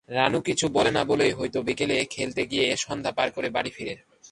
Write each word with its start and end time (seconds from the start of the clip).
রানু 0.09 0.39
কিছু 0.41 0.65
বলে 0.67 0.91
না 0.91 1.03
বলেই 1.05 1.31
হয়তো 1.31 1.59
বিকেলে 1.61 1.95
খেলতে 2.05 2.41
গিয়ে 2.45 2.65
সন্ধ্যা 2.77 3.11
পার 3.11 3.29
করে 3.31 3.49
বাড়ি 3.49 3.69
ফেরে। 3.69 3.95